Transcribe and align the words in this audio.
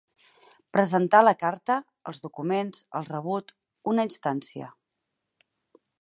Presentar 0.77 1.19
la 1.27 1.33
carta, 1.43 1.75
els 2.11 2.21
documents, 2.25 2.81
el 3.01 3.07
rebut, 3.13 3.53
una 3.93 4.07
instància. 4.11 4.75